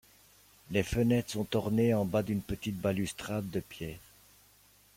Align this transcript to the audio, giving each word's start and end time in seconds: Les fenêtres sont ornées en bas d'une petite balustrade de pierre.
Les 0.71 0.81
fenêtres 0.81 1.33
sont 1.33 1.55
ornées 1.55 1.93
en 1.93 2.05
bas 2.05 2.23
d'une 2.23 2.41
petite 2.41 2.81
balustrade 2.81 3.47
de 3.51 3.59
pierre. 3.59 3.99